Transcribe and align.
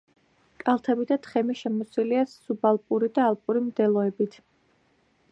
კალთები 0.61 1.03
და 1.09 1.17
თხემი 1.25 1.55
შემოსილია 1.59 2.23
სუბალპური 2.31 3.09
და 3.17 3.27
ალპური 3.33 3.61
მდელოებით. 3.67 4.39